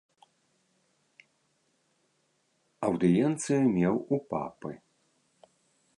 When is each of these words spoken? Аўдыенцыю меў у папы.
Аўдыенцыю 2.89 3.61
меў 3.77 3.95
у 4.17 4.23
папы. 4.33 4.71